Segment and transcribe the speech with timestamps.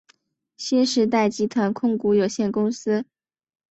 [0.57, 3.05] 新时代集团控股有限公司。